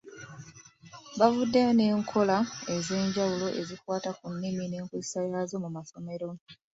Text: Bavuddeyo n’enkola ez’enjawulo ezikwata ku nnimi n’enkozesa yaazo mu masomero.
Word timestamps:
Bavuddeyo 1.19 1.71
n’enkola 1.73 2.37
ez’enjawulo 2.75 3.47
ezikwata 3.61 4.09
ku 4.17 4.25
nnimi 4.33 4.63
n’enkozesa 4.67 5.19
yaazo 5.29 5.55
mu 5.63 5.69
masomero. 5.77 6.29